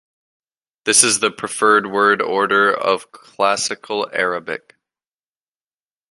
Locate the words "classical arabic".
3.11-4.73